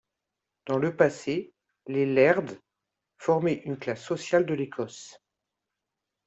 [0.65, 1.53] Dans le passé,
[1.85, 2.55] les “lairds”
[3.19, 5.21] formaient une classe sociale de l'Écosse.